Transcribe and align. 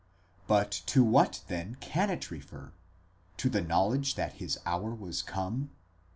But 0.47 0.71
to 0.87 1.03
what 1.03 1.43
then 1.47 1.75
can 1.75 2.09
it 2.09 2.31
refer? 2.31 2.73
to 3.37 3.49
the 3.51 3.61
knowledge 3.61 4.15
that 4.15 4.33
his 4.41 4.57
hour 4.65 4.95
was 4.95 5.21
come? 5.21 5.69